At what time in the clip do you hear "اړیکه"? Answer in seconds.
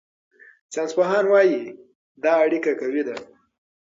2.45-2.71